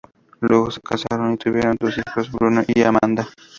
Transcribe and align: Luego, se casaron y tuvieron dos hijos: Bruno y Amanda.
Luego, 0.39 0.71
se 0.71 0.81
casaron 0.81 1.31
y 1.33 1.37
tuvieron 1.37 1.77
dos 1.79 1.95
hijos: 1.95 2.31
Bruno 2.31 2.63
y 2.67 2.81
Amanda. 2.81 3.27